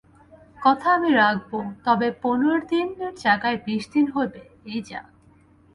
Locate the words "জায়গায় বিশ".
3.15-3.83